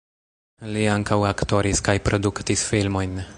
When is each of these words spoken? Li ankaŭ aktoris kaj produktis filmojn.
Li 0.75 0.85
ankaŭ 0.93 1.17
aktoris 1.33 1.83
kaj 1.89 1.97
produktis 2.09 2.65
filmojn. 2.73 3.15